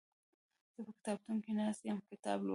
[0.73, 2.49] زه په کتابتون کې ناست يم کتاب لولم